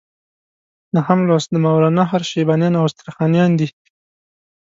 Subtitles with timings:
[0.95, 3.67] نهم لوست د ماوراء النهر شیبانیان او استرخانیان دي.